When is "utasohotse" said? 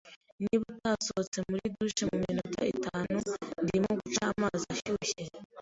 0.73-1.37